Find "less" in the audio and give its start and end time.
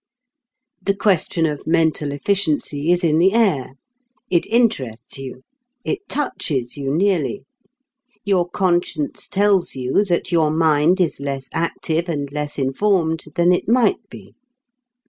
11.19-11.49, 12.31-12.57